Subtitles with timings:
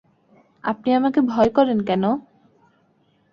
[0.63, 2.03] আপনি আমাকে ভয় করেন কেন?